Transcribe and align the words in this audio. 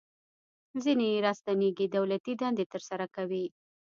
ځینې 0.83 1.07
چې 1.13 1.23
راستنیږي 1.25 1.85
دولتي 1.95 2.33
دندې 2.41 2.65
ترسره 2.73 3.05
کوي. 3.15 3.45